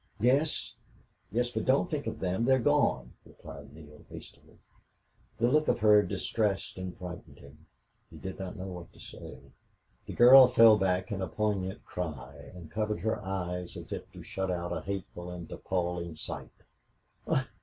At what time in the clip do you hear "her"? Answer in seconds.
5.77-6.01, 13.01-13.23